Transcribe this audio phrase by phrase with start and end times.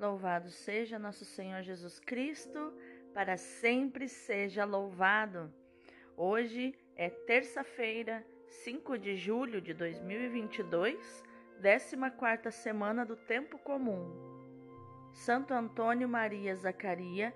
[0.00, 2.72] Louvado seja nosso Senhor Jesus Cristo,
[3.12, 5.52] para sempre seja louvado.
[6.16, 11.22] Hoje é terça-feira, 5 de julho de 2022,
[11.60, 14.10] 14 semana do tempo comum.
[15.12, 17.34] Santo Antônio Maria Zacaria,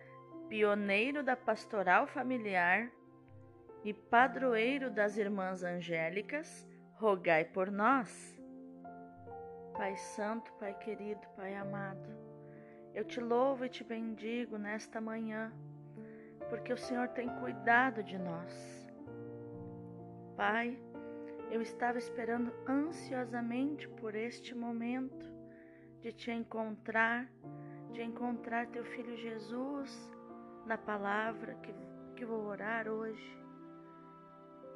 [0.48, 2.90] pioneiro da pastoral familiar
[3.84, 8.34] e padroeiro das irmãs angélicas, rogai por nós.
[9.76, 12.33] Pai Santo, Pai querido, Pai amado,
[12.94, 15.52] eu te louvo e te bendigo nesta manhã,
[16.48, 18.88] porque o Senhor tem cuidado de nós.
[20.36, 20.78] Pai,
[21.50, 25.26] eu estava esperando ansiosamente por este momento
[26.00, 27.28] de te encontrar,
[27.92, 30.10] de encontrar teu filho Jesus
[30.64, 31.74] na palavra que,
[32.14, 33.38] que vou orar hoje,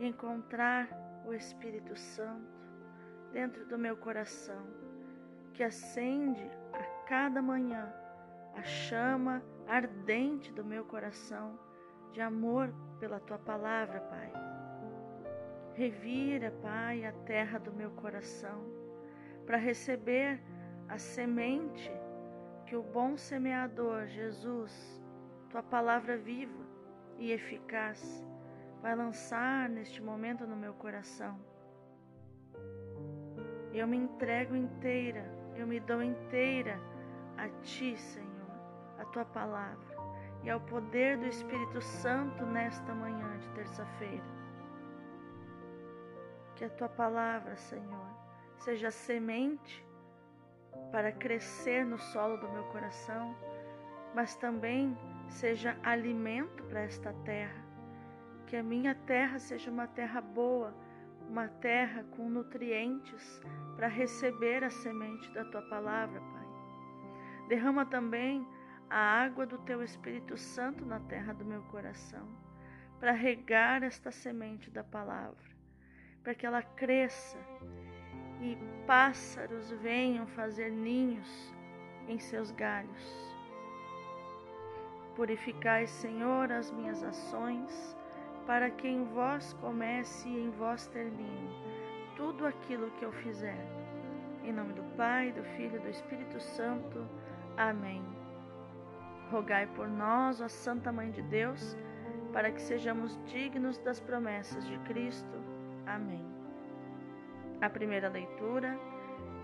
[0.01, 0.89] e encontrar
[1.25, 2.59] o Espírito Santo
[3.33, 4.67] dentro do meu coração,
[5.53, 7.93] que acende a cada manhã
[8.59, 11.57] a chama ardente do meu coração
[12.13, 14.33] de amor pela tua palavra, Pai.
[15.75, 18.65] Revira, Pai, a terra do meu coração
[19.47, 20.41] para receber
[20.89, 21.89] a semente
[22.67, 25.01] que o bom semeador, Jesus,
[25.51, 26.67] tua palavra viva
[27.17, 28.25] e eficaz,
[28.83, 31.39] vai lançar neste momento no meu coração.
[33.73, 36.81] Eu me entrego inteira, eu me dou inteira
[37.37, 38.28] a ti, Senhor
[38.99, 39.97] a tua palavra
[40.43, 44.25] e ao poder do Espírito Santo nesta manhã de terça-feira.
[46.57, 48.09] Que a tua palavra, Senhor,
[48.59, 49.87] seja semente
[50.91, 53.35] para crescer no solo do meu coração,
[54.15, 54.97] mas também
[55.29, 57.65] seja alimento para esta terra.
[58.47, 60.75] Que a minha terra seja uma terra boa,
[61.29, 63.41] uma terra com nutrientes
[63.77, 66.49] para receber a semente da tua palavra, Pai.
[67.49, 68.47] Derrama também
[68.91, 72.27] a água do teu Espírito Santo na terra do meu coração,
[72.99, 75.37] para regar esta semente da palavra,
[76.23, 77.39] para que ela cresça
[78.41, 78.57] e
[78.87, 81.53] pássaros venham fazer ninhos
[82.09, 83.37] em seus galhos.
[85.15, 87.97] Purificai, Senhor, as minhas ações,
[88.47, 91.51] para que em vós comece e em vós termine
[92.17, 93.59] tudo aquilo que eu fizer.
[94.43, 97.07] Em nome do Pai, do Filho e do Espírito Santo.
[97.57, 98.18] Amém.
[99.31, 101.77] Rogai por nós, ó Santa Mãe de Deus,
[102.33, 105.37] para que sejamos dignos das promessas de Cristo.
[105.87, 106.25] Amém.
[107.61, 108.79] A primeira leitura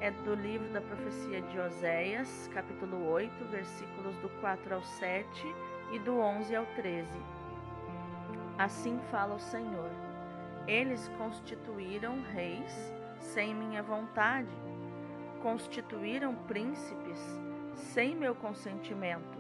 [0.01, 5.55] é do livro da profecia de Oséias, capítulo 8, versículos do 4 ao 7
[5.93, 7.19] e do 11 ao 13.
[8.57, 9.91] Assim fala o Senhor:
[10.67, 14.57] Eles constituíram reis sem minha vontade,
[15.43, 17.19] constituíram príncipes
[17.75, 19.34] sem meu consentimento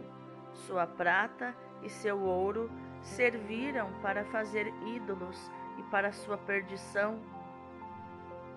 [0.54, 2.70] sua prata e seu ouro
[3.02, 7.20] serviram para fazer ídolos e para sua perdição.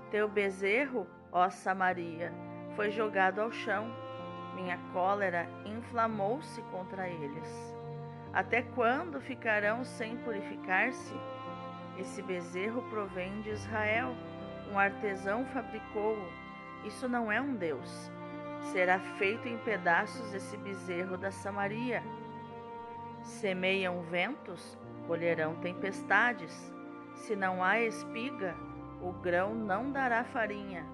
[0.10, 2.34] Teu bezerro, ó Samaria,
[2.76, 3.92] foi jogado ao chão.
[4.56, 7.76] Minha cólera inflamou-se contra eles.
[8.34, 11.14] Até quando ficarão sem purificar-se?
[11.98, 14.16] Esse bezerro provém de Israel.
[14.72, 16.88] Um artesão fabricou-o.
[16.88, 18.12] Isso não é um Deus
[18.72, 22.04] será feito em pedaços esse bezerro da Samaria.
[23.22, 26.74] Semeiam ventos, colherão tempestades.
[27.16, 28.56] Se não há espiga,
[29.02, 30.86] o grão não dará farinha,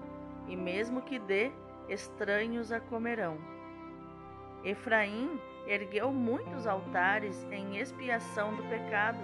[0.46, 1.52] e mesmo que dê,
[1.88, 3.38] estranhos a comerão.
[4.62, 9.20] Efraim ergueu muitos altares em expiação do pecado,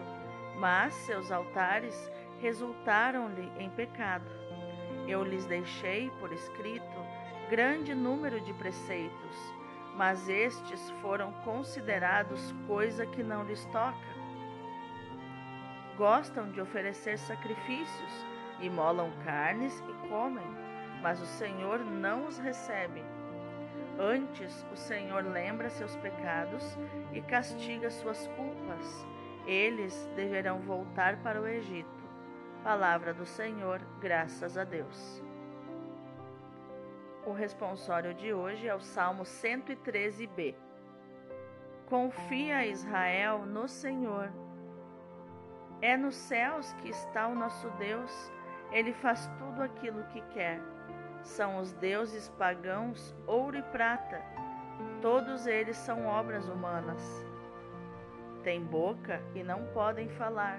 [0.58, 2.10] mas seus altares
[2.40, 4.30] resultaram-lhe em pecado.
[5.06, 7.09] Eu lhes deixei por escrito
[7.50, 9.54] grande número de preceitos,
[9.96, 13.98] mas estes foram considerados coisa que não lhes toca.
[15.96, 18.26] Gostam de oferecer sacrifícios,
[18.60, 20.46] imolam carnes e comem,
[21.02, 23.02] mas o Senhor não os recebe.
[23.98, 26.78] Antes, o Senhor lembra seus pecados
[27.12, 29.04] e castiga suas culpas.
[29.44, 31.88] Eles deverão voltar para o Egito.
[32.62, 35.29] Palavra do Senhor, graças a Deus.
[37.26, 40.54] O responsório de hoje é o Salmo 113b.
[41.84, 44.32] Confia Israel no Senhor.
[45.82, 48.32] É nos céus que está o nosso Deus,
[48.72, 50.60] ele faz tudo aquilo que quer.
[51.22, 54.22] São os deuses pagãos ouro e prata,
[55.02, 57.26] todos eles são obras humanas.
[58.42, 60.58] Tem boca e não podem falar,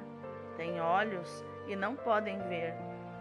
[0.58, 2.76] tem olhos e não podem ver,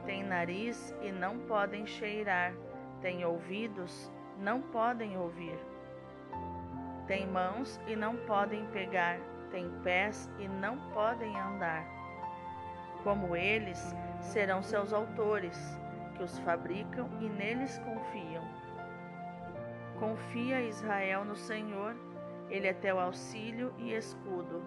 [0.05, 2.53] tem nariz e não podem cheirar
[3.00, 5.58] têm ouvidos, não podem ouvir.
[7.06, 9.19] Têm mãos e não podem pegar,
[9.50, 11.85] têm pés e não podem andar.
[13.02, 15.58] Como eles, serão seus autores,
[16.17, 18.44] que os fabricam e neles confiam.
[19.99, 21.97] Confia Israel no Senhor,
[22.49, 24.62] ele é teu auxílio e escudo.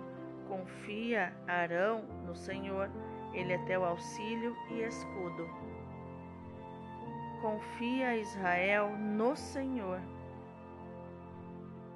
[0.47, 2.89] Confia Arão no Senhor,
[3.33, 5.49] ele é teu auxílio e escudo.
[7.43, 9.99] Confia Israel no Senhor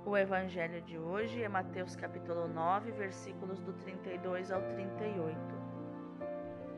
[0.05, 5.37] o evangelho de hoje é Mateus capítulo 9, versículos do 32 ao 38.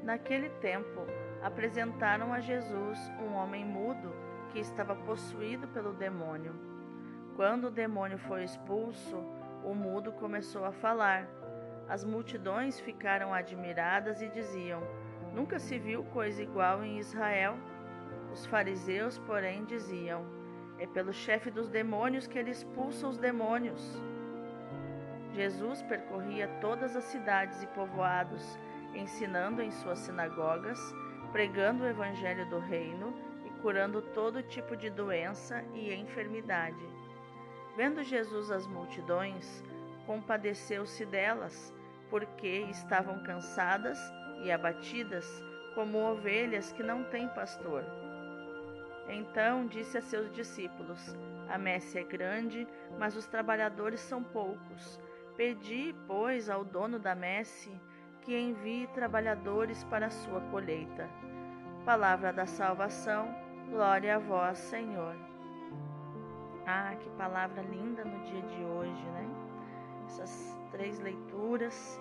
[0.03, 1.01] Naquele tempo,
[1.41, 4.11] apresentaram a Jesus um homem mudo
[4.51, 6.53] que estava possuído pelo demônio.
[7.35, 9.17] Quando o demônio foi expulso,
[9.63, 11.27] o mudo começou a falar.
[11.87, 14.81] As multidões ficaram admiradas e diziam:
[15.33, 17.57] Nunca se viu coisa igual em Israel.
[18.39, 20.25] Os fariseus, porém, diziam:
[20.77, 24.01] é pelo chefe dos demônios que ele expulsa os demônios.
[25.33, 28.57] Jesus percorria todas as cidades e povoados,
[28.95, 30.79] ensinando em suas sinagogas,
[31.33, 33.13] pregando o evangelho do reino
[33.45, 36.87] e curando todo tipo de doença e enfermidade.
[37.75, 39.61] Vendo Jesus as multidões,
[40.07, 41.73] compadeceu-se delas,
[42.09, 43.99] porque estavam cansadas
[44.45, 45.27] e abatidas,
[45.75, 47.83] como ovelhas que não têm pastor.
[49.09, 51.15] Então disse a seus discípulos:
[51.49, 52.67] A messe é grande,
[52.97, 54.99] mas os trabalhadores são poucos.
[55.35, 57.71] Pedi, pois, ao dono da messe
[58.21, 61.09] que envie trabalhadores para a sua colheita.
[61.85, 63.33] Palavra da salvação,
[63.69, 65.15] glória a vós, Senhor.
[66.67, 69.27] Ah, que palavra linda no dia de hoje, né?
[70.05, 71.99] Essas três leituras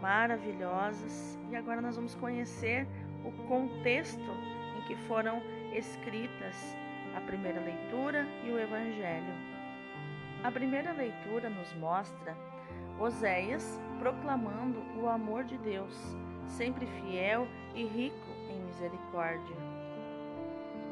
[0.00, 1.38] maravilhosas.
[1.50, 2.88] E agora nós vamos conhecer
[3.24, 4.30] o contexto
[4.76, 5.40] em que foram
[5.74, 6.76] escritas,
[7.16, 9.34] a primeira leitura e o Evangelho.
[10.42, 12.36] A primeira leitura nos mostra
[12.98, 15.94] Oséias proclamando o amor de Deus,
[16.46, 19.56] sempre fiel e rico em misericórdia.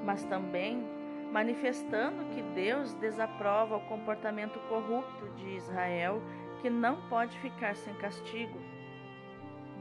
[0.05, 0.85] Mas também
[1.32, 6.20] manifestando que Deus desaprova o comportamento corrupto de Israel,
[6.61, 8.58] que não pode ficar sem castigo.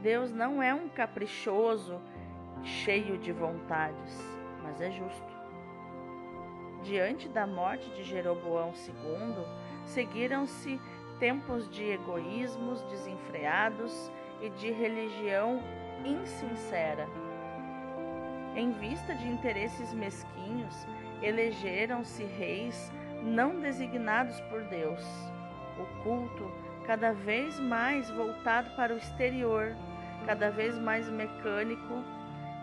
[0.00, 2.00] Deus não é um caprichoso,
[2.62, 5.32] cheio de vontades mas é justo.
[6.82, 9.44] Diante da morte de Jeroboão II,
[9.84, 10.80] seguiram-se
[11.18, 14.10] tempos de egoísmos desenfreados
[14.40, 15.62] e de religião
[16.04, 17.06] insincera.
[18.56, 20.86] Em vista de interesses mesquinhos,
[21.22, 22.92] elegeram-se reis
[23.22, 25.00] não designados por Deus.
[25.78, 26.50] O culto,
[26.84, 29.74] cada vez mais voltado para o exterior,
[30.26, 32.02] cada vez mais mecânico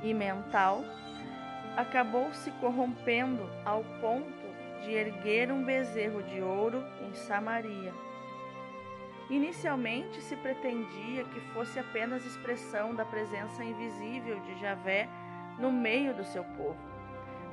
[0.03, 0.83] e mental,
[1.77, 4.49] acabou se corrompendo ao ponto
[4.83, 7.93] de erguer um bezerro de ouro em Samaria.
[9.29, 15.07] Inicialmente se pretendia que fosse apenas expressão da presença invisível de Javé
[15.59, 16.77] no meio do seu povo,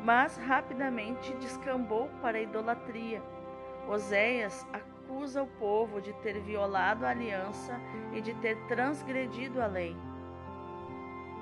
[0.03, 3.23] mas rapidamente descambou para a idolatria.
[3.89, 7.79] Oséias acusa o povo de ter violado a aliança
[8.13, 9.95] e de ter transgredido a lei.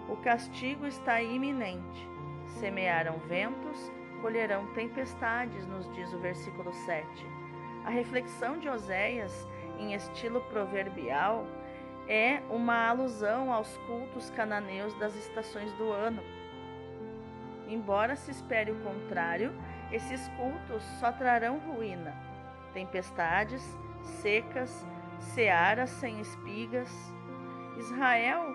[0.09, 2.13] O castigo está iminente.
[2.60, 3.90] Semearam ventos,
[4.20, 7.06] colherão tempestades, nos diz o versículo 7.
[7.84, 9.46] A reflexão de Oséias,
[9.78, 11.44] em estilo proverbial,
[12.08, 16.23] é uma alusão aos cultos cananeus das estações do ano.
[17.68, 19.52] Embora se espere o contrário,
[19.90, 22.14] esses cultos só trarão ruína,
[22.73, 23.62] tempestades,
[24.23, 24.87] secas,
[25.18, 26.90] searas sem espigas.
[27.78, 28.54] Israel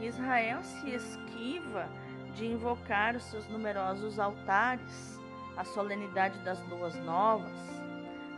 [0.00, 1.88] Israel se esquiva
[2.34, 5.20] de invocar os seus numerosos altares,
[5.56, 7.58] a solenidade das luas novas.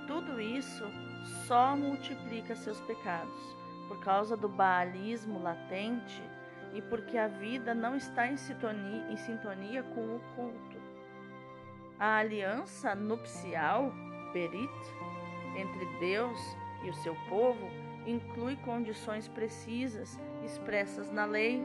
[0.07, 0.85] Tudo isso
[1.47, 3.57] só multiplica seus pecados
[3.89, 6.23] por causa do baalismo latente
[6.75, 10.79] e porque a vida não está em sintonia, em sintonia com o culto.
[11.99, 13.93] A aliança nupcial,
[14.33, 14.71] Berit,
[15.57, 16.39] entre Deus
[16.85, 17.69] e o seu povo,
[18.07, 21.63] inclui condições precisas expressas na lei.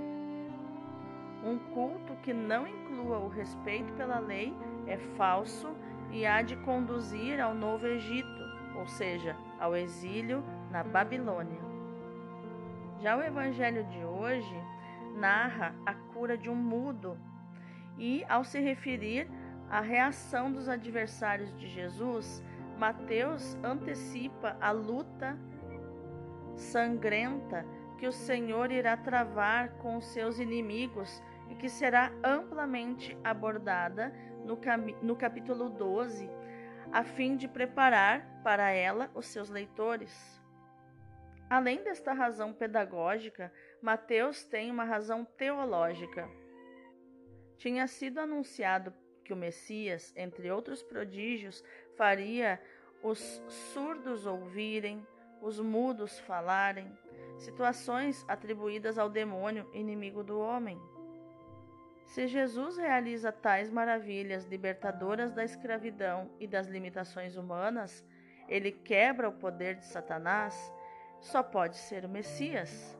[1.44, 4.54] Um culto que não inclua o respeito pela lei
[4.86, 5.76] é falso
[6.12, 8.44] e há de conduzir ao Novo Egito,
[8.76, 11.62] ou seja, ao exílio na Babilônia.
[13.00, 14.56] Já o evangelho de hoje
[15.16, 17.18] narra a cura de um mudo
[17.98, 19.28] e, ao se referir
[19.70, 22.44] à reação dos adversários de Jesus,
[22.78, 25.38] Mateus antecipa a luta
[26.56, 27.66] sangrenta
[27.98, 34.60] que o Senhor irá travar com os seus inimigos e que será amplamente abordada no,
[35.02, 36.30] no capítulo 12,
[36.92, 40.42] a fim de preparar para ela os seus leitores.
[41.50, 46.28] Além desta razão pedagógica, Mateus tem uma razão teológica.
[47.58, 51.64] Tinha sido anunciado que o Messias, entre outros prodígios,
[51.96, 52.60] faria
[53.02, 53.20] os
[53.74, 55.06] surdos ouvirem,
[55.42, 56.98] os mudos falarem,
[57.38, 60.80] situações atribuídas ao demônio, inimigo do homem.
[62.06, 68.06] Se Jesus realiza tais maravilhas libertadoras da escravidão e das limitações humanas,
[68.48, 70.72] ele quebra o poder de Satanás,
[71.20, 72.98] só pode ser o Messias.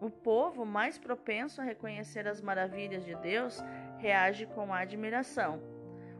[0.00, 3.62] O povo mais propenso a reconhecer as maravilhas de Deus
[3.98, 5.62] reage com admiração.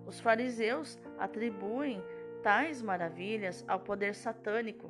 [0.06, 2.02] Os fariseus atribuem
[2.42, 4.89] tais maravilhas ao poder satânico,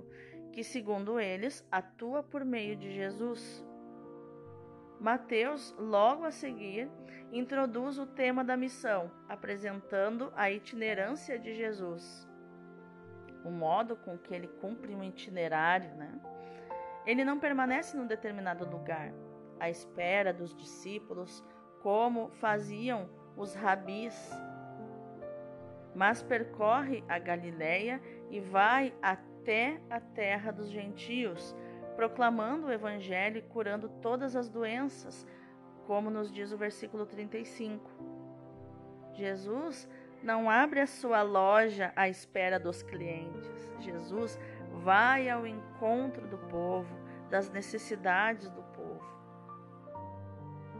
[0.53, 3.65] que, segundo eles, atua por meio de Jesus.
[4.99, 6.91] Mateus, logo a seguir,
[7.33, 12.29] introduz o tema da missão, apresentando a itinerância de Jesus.
[13.45, 16.21] O modo com que ele cumpre um itinerário, né?
[17.07, 19.13] Ele não permanece num determinado lugar,
[19.59, 21.43] à espera dos discípulos,
[21.83, 24.31] como faziam os rabis,
[25.95, 29.30] mas percorre a Galiléia e vai até
[29.91, 31.57] a terra dos gentios,
[31.97, 35.27] proclamando o Evangelho e curando todas as doenças,
[35.87, 37.91] como nos diz o versículo 35.
[39.15, 39.89] Jesus
[40.23, 43.71] não abre a sua loja à espera dos clientes.
[43.81, 44.39] Jesus
[44.85, 46.95] vai ao encontro do povo,
[47.29, 48.71] das necessidades do povo.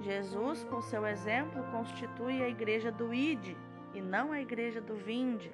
[0.01, 3.57] Jesus, com seu exemplo, constitui a igreja do Ide
[3.95, 5.53] e não a igreja do Vinde.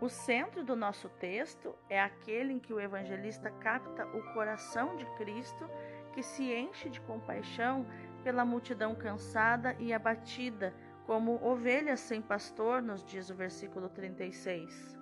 [0.00, 5.04] O centro do nosso texto é aquele em que o evangelista capta o coração de
[5.16, 5.68] Cristo,
[6.14, 7.86] que se enche de compaixão
[8.24, 14.98] pela multidão cansada e abatida, como ovelhas sem pastor, nos diz o versículo 36.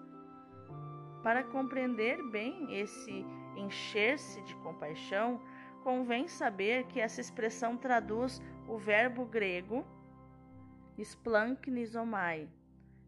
[1.22, 3.24] Para compreender bem esse
[3.56, 5.40] encher-se de compaixão,
[5.84, 9.86] convém saber que essa expressão traduz o verbo grego
[10.98, 12.48] splanknizomai,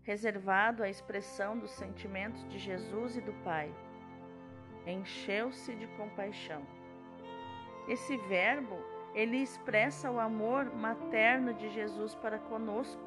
[0.02, 3.72] reservado à expressão dos sentimentos de Jesus e do Pai.
[4.86, 6.62] Encheu-se de compaixão.
[7.88, 8.76] Esse verbo,
[9.14, 13.02] ele expressa o amor materno de Jesus para conosco.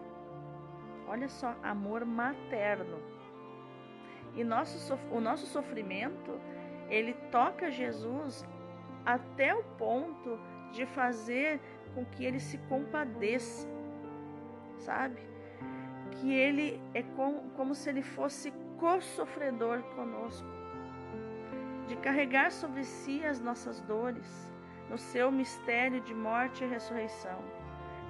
[1.07, 2.99] Olha só, amor materno.
[4.35, 6.39] E nosso, o nosso sofrimento,
[6.89, 8.45] ele toca Jesus
[9.05, 10.39] até o ponto
[10.71, 11.59] de fazer
[11.93, 13.67] com que ele se compadeça,
[14.77, 15.32] sabe?
[16.15, 20.47] Que ele é como, como se ele fosse co-sofredor conosco,
[21.87, 24.51] de carregar sobre si as nossas dores,
[24.89, 27.39] no seu mistério de morte e ressurreição.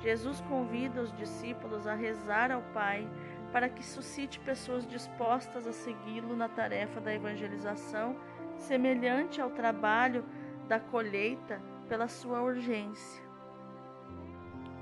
[0.02, 3.08] Jesus convida os discípulos a rezar ao Pai
[3.52, 8.16] para que suscite pessoas dispostas a segui-lo na tarefa da evangelização,
[8.58, 10.26] semelhante ao trabalho
[10.68, 13.24] da colheita pela sua urgência.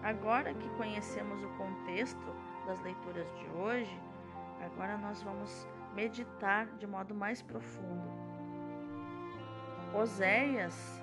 [0.01, 3.99] Agora que conhecemos o contexto das leituras de hoje,
[4.63, 8.09] agora nós vamos meditar de modo mais profundo.
[9.93, 11.01] Oséias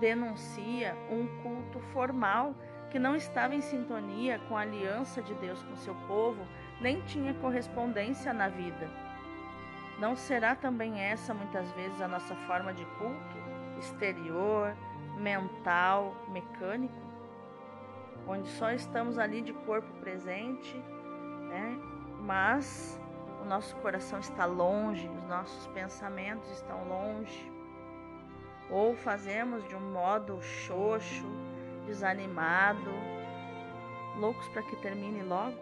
[0.00, 2.54] denuncia um culto formal
[2.90, 6.46] que não estava em sintonia com a aliança de Deus com seu povo,
[6.80, 8.88] nem tinha correspondência na vida.
[9.98, 13.36] Não será também essa muitas vezes a nossa forma de culto?
[13.78, 14.76] Exterior,
[15.16, 17.03] mental, mecânico?
[18.26, 20.76] Onde só estamos ali de corpo presente,
[21.48, 21.78] né?
[22.20, 23.00] mas
[23.42, 27.52] o nosso coração está longe, os nossos pensamentos estão longe.
[28.70, 31.26] Ou fazemos de um modo xoxo,
[31.86, 32.90] desanimado,
[34.16, 35.58] loucos para que termine logo.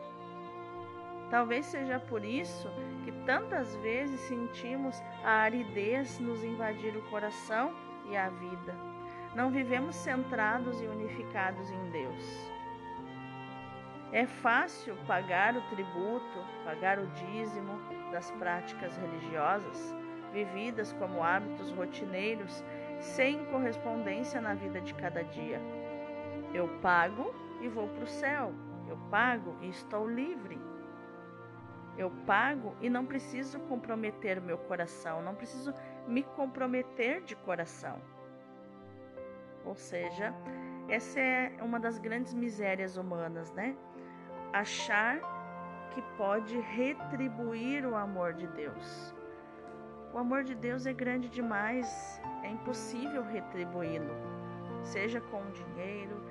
[1.31, 2.69] Talvez seja por isso
[3.05, 7.75] que tantas vezes sentimos a aridez nos invadir o coração
[8.09, 8.92] e a vida.
[9.35, 12.53] Não vivemos centrados e unificados em Deus.
[14.13, 17.79] É fácil pagar o tributo, pagar o dízimo
[18.11, 19.95] das práticas religiosas,
[20.35, 22.63] vividas como hábitos rotineiros,
[23.01, 25.59] sem correspondência na vida de cada dia.
[26.53, 28.53] Eu pago e vou para o céu.
[28.87, 30.61] Eu pago e estou livre.
[31.97, 35.73] Eu pago e não preciso comprometer meu coração, não preciso
[36.07, 37.99] me comprometer de coração.
[39.65, 40.35] Ou seja,
[40.89, 43.77] essa é uma das grandes misérias humanas, né?
[44.53, 45.19] achar
[45.91, 49.15] que pode retribuir o amor de Deus.
[50.13, 54.15] O amor de Deus é grande demais, é impossível retribuí-lo,
[54.83, 56.23] seja com dinheiro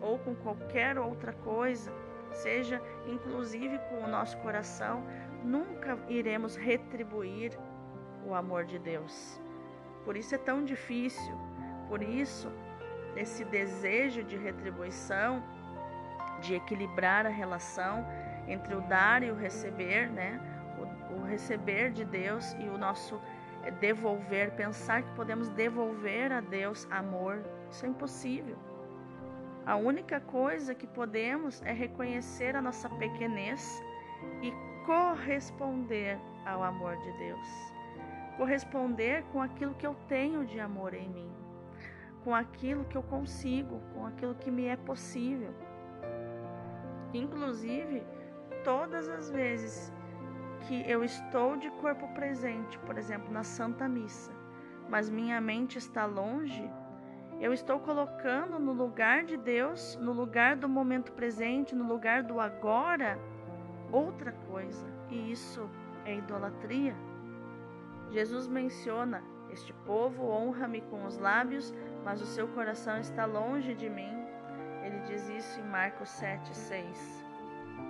[0.00, 1.92] ou com qualquer outra coisa.
[2.32, 5.04] seja inclusive com o nosso coração,
[5.42, 7.58] nunca iremos retribuir
[8.24, 9.40] o amor de Deus.
[10.04, 11.34] Por isso é tão difícil,
[11.88, 12.48] por isso
[13.16, 15.42] esse desejo de retribuição,
[16.40, 18.06] de equilibrar a relação
[18.48, 20.40] entre o dar e o receber, né?
[20.78, 23.20] O, o receber de Deus e o nosso
[23.80, 28.56] devolver, pensar que podemos devolver a Deus amor, isso é impossível.
[29.66, 33.82] A única coisa que podemos é reconhecer a nossa pequenez
[34.42, 34.52] e
[34.86, 37.46] corresponder ao amor de Deus.
[38.38, 41.30] Corresponder com aquilo que eu tenho de amor em mim,
[42.24, 45.54] com aquilo que eu consigo, com aquilo que me é possível.
[47.12, 48.02] Inclusive,
[48.62, 49.92] todas as vezes
[50.66, 54.32] que eu estou de corpo presente, por exemplo, na Santa Missa,
[54.88, 56.70] mas minha mente está longe,
[57.40, 62.38] eu estou colocando no lugar de Deus, no lugar do momento presente, no lugar do
[62.38, 63.18] agora,
[63.90, 65.68] outra coisa, e isso
[66.04, 66.94] é idolatria.
[68.10, 71.72] Jesus menciona: Este povo honra-me com os lábios,
[72.04, 74.12] mas o seu coração está longe de mim.
[74.84, 77.24] Ele diz isso em Marcos 7, 6.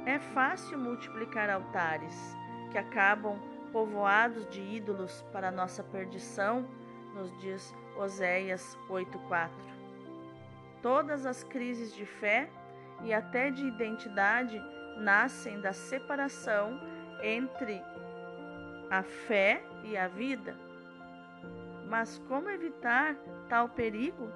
[0.07, 2.37] É fácil multiplicar altares
[2.71, 3.39] que acabam
[3.73, 6.67] povoados de ídolos para nossa perdição,
[7.15, 9.51] nos diz Oséias 8:4.
[10.83, 12.49] Todas as crises de fé
[13.03, 14.61] e até de identidade
[14.99, 16.81] nascem da separação
[17.23, 17.83] entre
[18.91, 20.70] a fé e a vida.
[21.91, 23.17] Mas como evitar
[23.49, 24.29] tal perigo?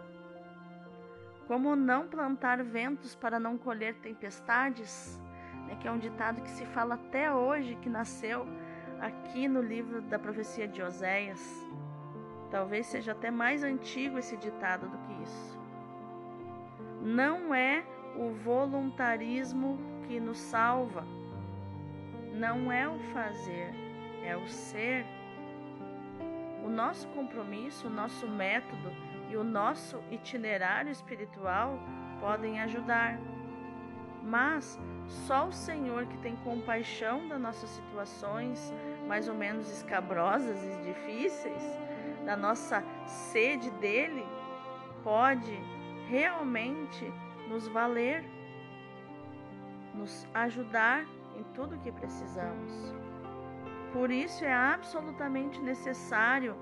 [1.46, 5.22] Como não plantar ventos para não colher tempestades?
[5.70, 8.44] É que é um ditado que se fala até hoje, que nasceu
[9.00, 11.40] aqui no livro da profecia de Oséias.
[12.50, 15.60] Talvez seja até mais antigo esse ditado do que isso.
[17.02, 17.84] Não é
[18.16, 21.04] o voluntarismo que nos salva,
[22.32, 23.72] não é o fazer,
[24.24, 25.06] é o ser.
[26.74, 28.90] Nosso compromisso, o nosso método
[29.30, 31.78] e o nosso itinerário espiritual
[32.18, 33.16] podem ajudar,
[34.24, 38.74] mas só o Senhor que tem compaixão das nossas situações
[39.06, 41.62] mais ou menos escabrosas e difíceis
[42.26, 44.26] da nossa sede dele,
[45.04, 45.56] pode
[46.08, 47.04] realmente
[47.48, 48.24] nos valer,
[49.94, 51.04] nos ajudar
[51.36, 53.03] em tudo que precisamos.
[53.94, 56.56] Por isso é absolutamente necessário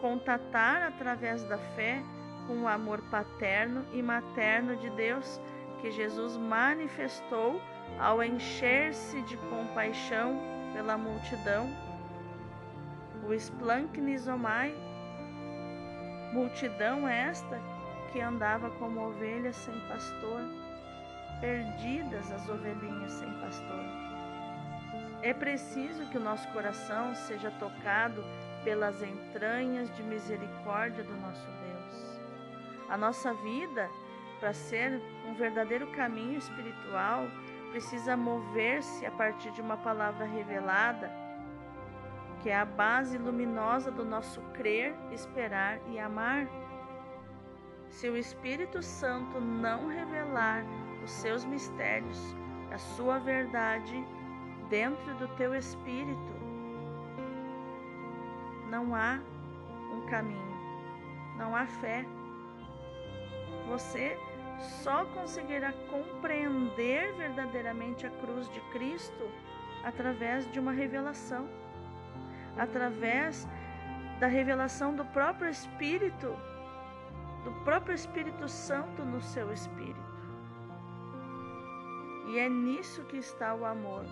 [0.00, 2.02] contatar através da fé
[2.48, 5.40] com o amor paterno e materno de Deus
[5.80, 7.62] que Jesus manifestou
[7.98, 10.36] ao encher-se de compaixão
[10.74, 11.70] pela multidão.
[13.24, 14.74] O esplancnizomai
[16.34, 17.60] Multidão esta
[18.10, 20.40] que andava como ovelhas sem pastor,
[21.40, 24.03] perdidas as ovelhinhas sem pastor.
[25.24, 28.22] É preciso que o nosso coração seja tocado
[28.62, 32.20] pelas entranhas de misericórdia do nosso Deus.
[32.90, 33.88] A nossa vida,
[34.38, 37.26] para ser um verdadeiro caminho espiritual,
[37.70, 41.10] precisa mover-se a partir de uma palavra revelada
[42.42, 46.46] que é a base luminosa do nosso crer, esperar e amar.
[47.88, 50.62] Se o Espírito Santo não revelar
[51.02, 52.20] os seus mistérios,
[52.70, 54.04] a sua verdade
[54.74, 56.34] dentro do teu espírito,
[58.68, 59.20] não há
[59.92, 60.56] um caminho,
[61.38, 62.04] não há fé.
[63.68, 64.18] Você
[64.82, 69.30] só conseguirá compreender verdadeiramente a cruz de Cristo
[69.84, 71.48] através de uma revelação
[72.56, 73.46] através
[74.18, 76.36] da revelação do próprio Espírito,
[77.44, 80.14] do próprio Espírito Santo no seu espírito.
[82.28, 84.04] E é nisso que está o amor.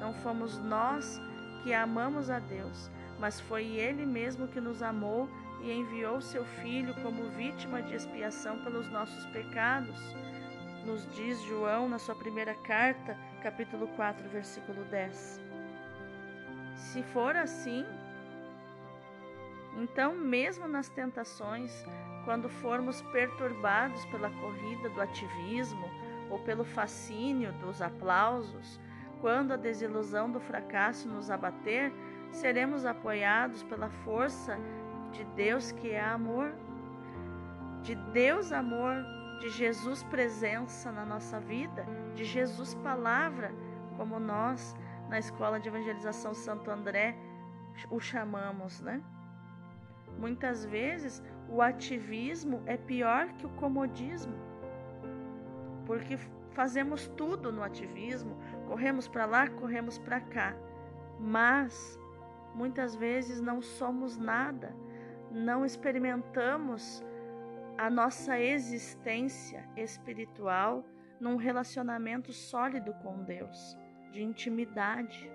[0.00, 1.20] Não fomos nós
[1.62, 5.28] que amamos a Deus, mas foi Ele mesmo que nos amou
[5.62, 9.98] e enviou seu Filho como vítima de expiação pelos nossos pecados.
[10.84, 15.40] Nos diz João na sua primeira carta, capítulo 4, versículo 10.
[16.76, 17.86] Se for assim,
[19.76, 21.84] então, mesmo nas tentações,
[22.24, 25.88] quando formos perturbados pela corrida do ativismo
[26.30, 28.78] ou pelo fascínio dos aplausos,
[29.24, 31.90] quando a desilusão do fracasso nos abater,
[32.30, 34.58] seremos apoiados pela força
[35.12, 36.54] de Deus que é amor,
[37.80, 38.94] de Deus amor,
[39.40, 43.50] de Jesus presença na nossa vida, de Jesus palavra,
[43.96, 44.76] como nós
[45.08, 47.16] na Escola de Evangelização Santo André
[47.90, 49.00] o chamamos, né?
[50.18, 54.34] Muitas vezes o ativismo é pior que o comodismo,
[55.86, 56.18] porque
[56.54, 60.56] fazemos tudo no ativismo, corremos para lá, corremos para cá,
[61.18, 61.98] mas
[62.54, 64.74] muitas vezes não somos nada,
[65.30, 67.02] não experimentamos
[67.76, 70.84] a nossa existência espiritual
[71.20, 73.76] num relacionamento sólido com Deus,
[74.12, 75.30] de intimidade.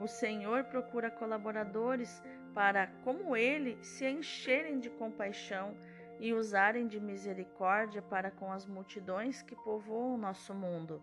[0.00, 2.22] O Senhor procura colaboradores
[2.54, 5.74] para, como ele, se encherem de compaixão
[6.18, 11.02] e usarem de misericórdia para com as multidões que povoam o nosso mundo.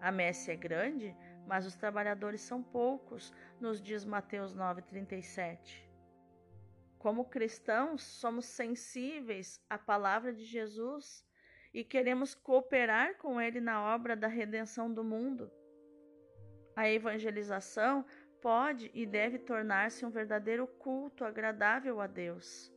[0.00, 5.86] A messe é grande, mas os trabalhadores são poucos, nos diz Mateus 9,37.
[6.98, 11.24] Como cristãos, somos sensíveis à palavra de Jesus
[11.72, 15.50] e queremos cooperar com Ele na obra da redenção do mundo.
[16.74, 18.04] A evangelização
[18.40, 22.72] pode e deve tornar-se um verdadeiro culto agradável a Deus.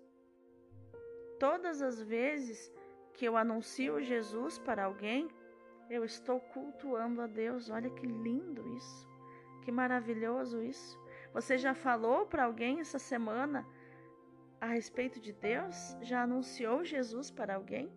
[1.39, 2.71] Todas as vezes
[3.13, 5.29] que eu anuncio Jesus para alguém,
[5.89, 7.69] eu estou cultuando a Deus.
[7.69, 9.07] Olha que lindo isso,
[9.63, 10.97] que maravilhoso isso.
[11.33, 13.65] Você já falou para alguém essa semana
[14.61, 15.97] a respeito de Deus?
[16.01, 17.91] Já anunciou Jesus para alguém?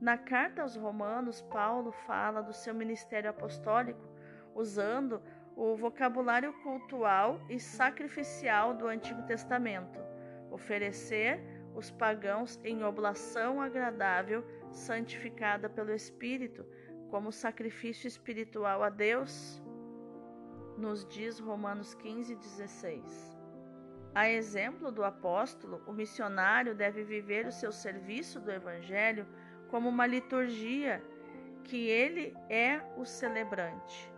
[0.00, 4.00] Na carta aos Romanos, Paulo fala do seu ministério apostólico
[4.54, 5.22] usando
[5.54, 10.00] o vocabulário cultual e sacrificial do Antigo Testamento,
[10.50, 11.38] oferecer
[11.74, 16.64] os pagãos em oblação agradável, santificada pelo Espírito,
[17.10, 19.62] como sacrifício espiritual a Deus,
[20.76, 23.38] nos diz Romanos 15, 16.
[24.14, 29.26] A exemplo do apóstolo, o missionário deve viver o seu serviço do Evangelho
[29.68, 31.02] como uma liturgia
[31.64, 34.12] que ele é o celebrante.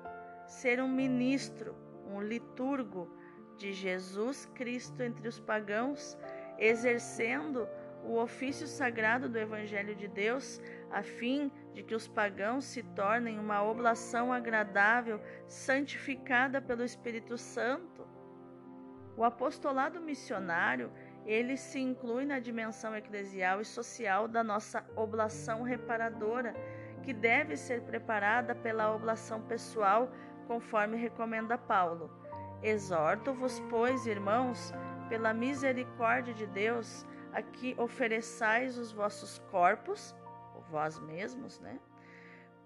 [0.47, 1.75] Ser um ministro,
[2.07, 3.11] um liturgo
[3.59, 6.17] de Jesus Cristo entre os pagãos
[6.59, 7.69] exercendo
[8.05, 10.61] o ofício sagrado do Evangelho de Deus,
[10.91, 18.07] a fim de que os pagãos se tornem uma oblação agradável, santificada pelo Espírito Santo.
[19.17, 20.91] O apostolado missionário,
[21.25, 26.55] ele se inclui na dimensão eclesial e social da nossa oblação reparadora,
[27.03, 30.11] que deve ser preparada pela oblação pessoal,
[30.47, 32.11] conforme recomenda Paulo.
[32.63, 34.73] Exorto-vos, pois, irmãos,
[35.09, 40.15] pela misericórdia de Deus, a que ofereçais os vossos corpos,
[40.71, 41.79] vós mesmos, né?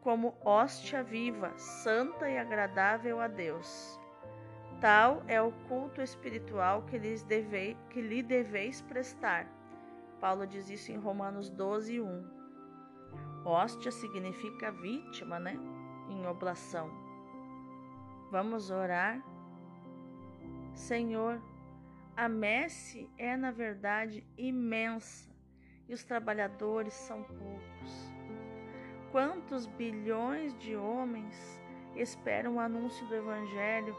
[0.00, 3.98] Como hóstia viva, santa e agradável a Deus.
[4.80, 9.46] Tal é o culto espiritual que, lhes deve, que lhe deveis prestar.
[10.20, 12.36] Paulo diz isso em Romanos 12, 1.
[13.44, 15.58] Hóstia significa vítima, né?
[16.08, 16.90] Em oblação.
[18.30, 19.20] Vamos orar.
[20.74, 21.40] Senhor,
[22.16, 25.28] a messe é, na verdade, imensa
[25.88, 28.12] e os trabalhadores são poucos.
[29.12, 31.60] Quantos bilhões de homens
[31.94, 33.94] esperam o anúncio do Evangelho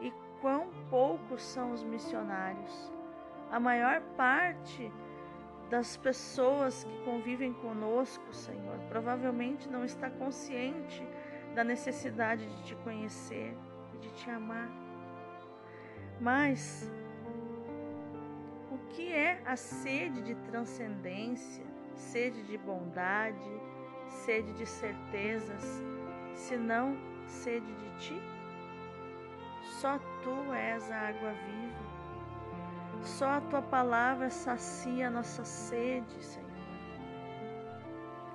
[0.00, 2.92] e quão poucos são os missionários?
[3.50, 4.90] A maior parte
[5.70, 11.06] das pessoas que convivem conosco, Senhor, provavelmente não está consciente
[11.54, 13.54] da necessidade de te conhecer
[13.94, 14.70] e de te amar.
[16.20, 16.90] Mas
[18.90, 23.50] que é a sede de transcendência, sede de bondade,
[24.08, 25.82] sede de certezas,
[26.34, 28.22] senão sede de ti?
[29.80, 31.98] Só tu és a água viva.
[33.02, 36.48] Só a tua palavra sacia a nossa sede, Senhor.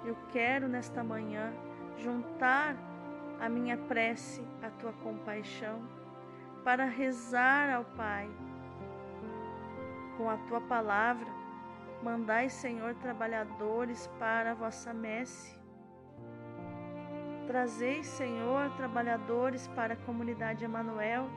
[0.05, 1.53] Eu quero nesta manhã
[1.97, 2.75] juntar
[3.39, 5.81] a minha prece à tua compaixão
[6.63, 8.29] para rezar ao Pai
[10.17, 11.28] com a tua palavra,
[12.02, 15.58] mandai, Senhor, trabalhadores para a vossa messe.
[17.47, 21.30] Trazei, Senhor, trabalhadores para a comunidade Emanuel,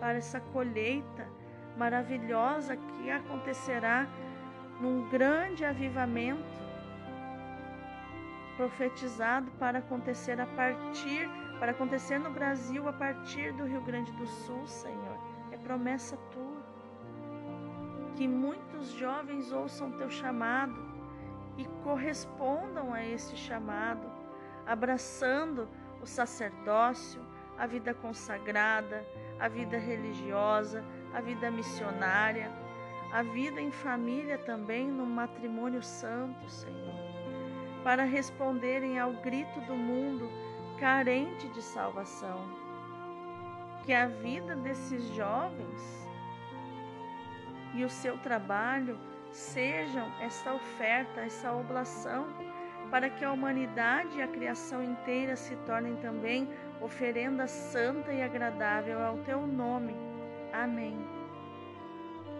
[0.00, 1.26] para essa colheita
[1.76, 4.06] maravilhosa que acontecerá
[4.80, 6.66] num grande avivamento
[8.56, 11.28] profetizado para acontecer a partir,
[11.60, 15.18] para acontecer no Brasil a partir do Rio Grande do Sul, Senhor.
[15.52, 16.55] É promessa tua
[18.16, 20.74] que muitos jovens ouçam teu chamado
[21.56, 24.10] e correspondam a esse chamado,
[24.66, 25.68] abraçando
[26.00, 27.20] o sacerdócio,
[27.58, 29.06] a vida consagrada,
[29.38, 32.50] a vida religiosa, a vida missionária,
[33.12, 36.94] a vida em família também no matrimônio santo, Senhor,
[37.84, 40.28] para responderem ao grito do mundo
[40.78, 42.44] carente de salvação.
[43.84, 46.05] Que a vida desses jovens
[47.76, 48.98] e o seu trabalho
[49.30, 52.26] sejam essa oferta, essa oblação
[52.90, 56.48] para que a humanidade e a criação inteira se tornem também
[56.80, 59.94] oferenda santa e agradável ao teu nome.
[60.52, 60.96] Amém.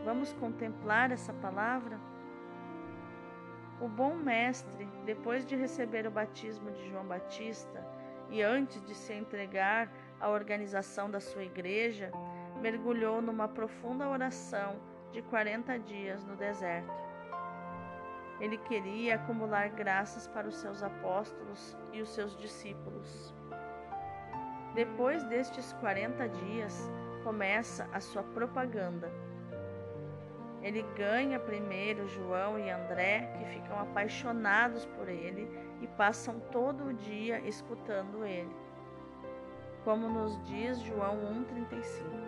[0.05, 2.01] Vamos contemplar essa palavra?
[3.79, 7.85] O bom mestre, depois de receber o batismo de João Batista
[8.31, 12.11] e antes de se entregar à organização da sua igreja,
[12.63, 16.93] mergulhou numa profunda oração de 40 dias no deserto.
[18.39, 23.35] Ele queria acumular graças para os seus apóstolos e os seus discípulos.
[24.75, 26.91] Depois destes 40 dias,
[27.25, 29.11] começa a sua propaganda.
[30.61, 35.51] Ele ganha primeiro João e André, que ficam apaixonados por ele
[35.81, 38.55] e passam todo o dia escutando ele.
[39.83, 41.17] Como nos diz João
[41.49, 42.26] 1,35.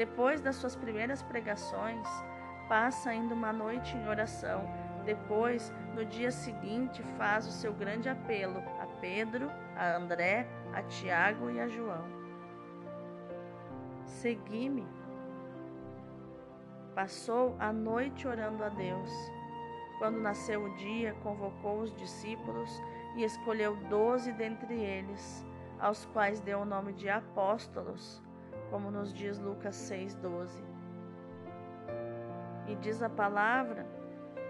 [0.00, 2.08] Depois das suas primeiras pregações,
[2.70, 4.64] passa ainda uma noite em oração.
[5.04, 11.50] Depois, no dia seguinte, faz o seu grande apelo a Pedro, a André, a Tiago
[11.50, 12.02] e a João.
[14.06, 14.88] Segui-me.
[16.94, 19.10] Passou a noite orando a Deus.
[19.98, 22.70] Quando nasceu o dia, convocou os discípulos
[23.16, 25.44] e escolheu doze dentre eles,
[25.78, 28.22] aos quais deu o nome de apóstolos,
[28.70, 30.48] como nos diz Lucas 6,12.
[32.68, 33.86] E diz a palavra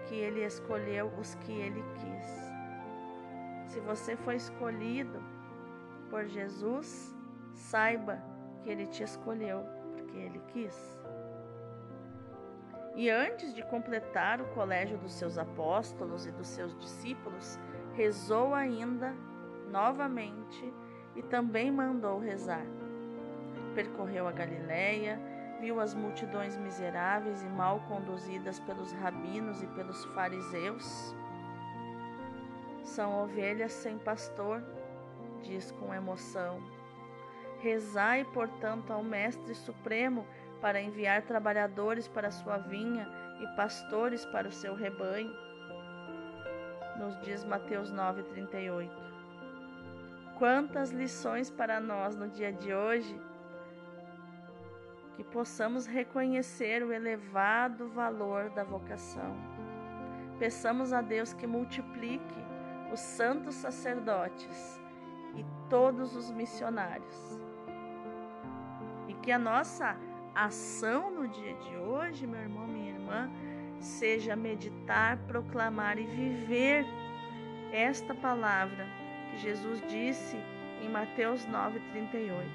[0.07, 2.51] que ele escolheu os que ele quis.
[3.71, 5.21] Se você foi escolhido
[6.09, 7.15] por Jesus,
[7.53, 8.21] saiba
[8.61, 10.99] que ele te escolheu porque ele quis.
[12.95, 17.57] E antes de completar o colégio dos seus apóstolos e dos seus discípulos,
[17.93, 19.15] rezou ainda
[19.69, 20.73] novamente
[21.15, 22.65] e também mandou rezar.
[23.75, 25.19] Percorreu a Galiléia,
[25.59, 31.15] viu as multidões miseráveis e mal conduzidas pelos rabinos e pelos fariseus.
[32.83, 34.63] São ovelhas sem pastor,
[35.43, 36.61] diz com emoção.
[37.61, 40.25] Rezai, portanto, ao Mestre Supremo
[40.59, 43.07] para enviar trabalhadores para a sua vinha
[43.39, 45.33] e pastores para o seu rebanho.
[46.97, 48.89] Nos diz Mateus 9,38.
[50.37, 53.19] Quantas lições para nós no dia de hoje,
[55.21, 59.35] que possamos reconhecer o elevado valor da vocação.
[60.39, 62.43] Peçamos a Deus que multiplique
[62.91, 64.81] os santos sacerdotes
[65.35, 67.39] e todos os missionários.
[69.07, 69.95] E que a nossa
[70.33, 73.29] ação no dia de hoje, meu irmão, minha irmã,
[73.79, 76.83] seja meditar, proclamar e viver
[77.71, 78.87] esta palavra
[79.29, 80.35] que Jesus disse
[80.81, 82.49] em Mateus 9:38.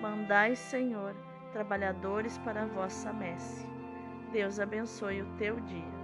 [0.00, 1.16] Mandai, Senhor,
[1.52, 3.66] trabalhadores para a vossa messe.
[4.32, 5.99] Deus abençoe o teu dia.